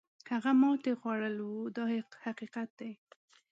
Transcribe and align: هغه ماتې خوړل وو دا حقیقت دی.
هغه 0.31 0.51
ماتې 0.61 0.91
خوړل 0.99 1.35
وو 1.41 1.61
دا 1.75 1.83
حقیقت 2.25 2.69
دی. 2.79 2.91